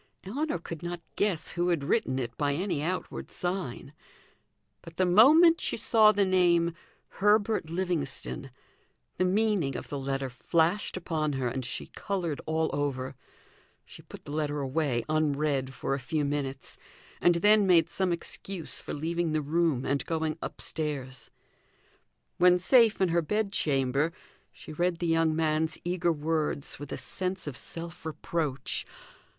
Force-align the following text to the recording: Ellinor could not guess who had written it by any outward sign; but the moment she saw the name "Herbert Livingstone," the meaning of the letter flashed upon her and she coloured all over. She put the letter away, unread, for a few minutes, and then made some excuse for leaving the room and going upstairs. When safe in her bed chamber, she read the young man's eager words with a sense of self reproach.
Ellinor 0.23 0.57
could 0.57 0.81
not 0.81 0.99
guess 1.15 1.51
who 1.51 1.69
had 1.69 1.83
written 1.83 2.17
it 2.17 2.35
by 2.35 2.55
any 2.55 2.81
outward 2.81 3.29
sign; 3.29 3.93
but 4.81 4.97
the 4.97 5.05
moment 5.05 5.61
she 5.61 5.77
saw 5.77 6.11
the 6.11 6.25
name 6.25 6.73
"Herbert 7.19 7.69
Livingstone," 7.69 8.49
the 9.19 9.25
meaning 9.25 9.77
of 9.77 9.89
the 9.89 9.99
letter 9.99 10.27
flashed 10.27 10.97
upon 10.97 11.33
her 11.33 11.47
and 11.49 11.63
she 11.63 11.85
coloured 11.85 12.41
all 12.47 12.71
over. 12.73 13.13
She 13.85 14.01
put 14.01 14.25
the 14.25 14.31
letter 14.31 14.59
away, 14.59 15.03
unread, 15.07 15.71
for 15.71 15.93
a 15.93 15.99
few 15.99 16.25
minutes, 16.25 16.79
and 17.21 17.35
then 17.35 17.67
made 17.67 17.87
some 17.87 18.11
excuse 18.11 18.81
for 18.81 18.95
leaving 18.95 19.33
the 19.33 19.41
room 19.43 19.85
and 19.85 20.03
going 20.07 20.35
upstairs. 20.41 21.29
When 22.39 22.57
safe 22.57 22.99
in 23.01 23.09
her 23.09 23.21
bed 23.21 23.51
chamber, 23.51 24.13
she 24.51 24.73
read 24.73 24.97
the 24.97 25.05
young 25.05 25.35
man's 25.35 25.77
eager 25.83 26.11
words 26.11 26.79
with 26.79 26.91
a 26.91 26.97
sense 26.97 27.45
of 27.45 27.55
self 27.55 28.03
reproach. 28.03 28.87